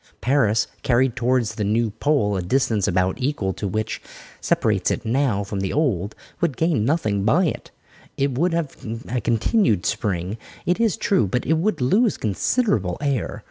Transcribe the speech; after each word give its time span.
Paris, 0.19 0.65
carried 0.81 1.15
towards 1.15 1.53
the 1.53 1.63
new 1.63 1.91
pole 1.91 2.35
a 2.35 2.41
distance 2.41 2.87
about 2.87 3.21
equal 3.21 3.53
to 3.53 3.67
that 3.67 3.71
which 3.71 4.01
separates 4.39 4.89
it 4.89 5.05
now 5.05 5.43
from 5.43 5.59
the 5.59 5.71
old 5.71 6.15
one, 6.15 6.25
would 6.41 6.57
gain 6.57 6.83
nothing 6.83 7.23
by 7.23 7.45
it. 7.45 7.69
It 8.17 8.31
would 8.35 8.51
have 8.51 8.75
a 9.07 9.21
continued 9.21 9.85
Spring, 9.85 10.39
it 10.65 10.79
is 10.79 10.97
true, 10.97 11.27
but 11.27 11.45
it 11.45 11.53
would 11.59 11.81
lose 11.81 12.17
considerable 12.17 12.97
air. 12.99 13.39